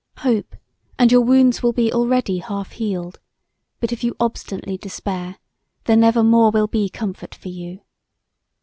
[0.17, 0.55] Hope,
[0.97, 3.19] and your wounds will be already half healed:
[3.79, 5.37] but if you obstinately despair,
[5.83, 7.81] there never more will be comfort for you.